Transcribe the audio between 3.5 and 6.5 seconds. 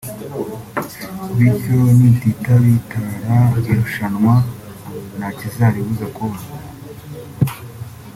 irushanwa ntakizaribuza kuba